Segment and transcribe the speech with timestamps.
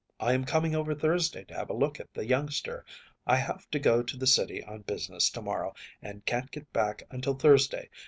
[0.19, 2.83] I am coming over Thursday to have a look at the youngster.
[3.27, 7.03] I have to go to the city on business to morrow and can’t get back
[7.11, 7.87] until Thursday.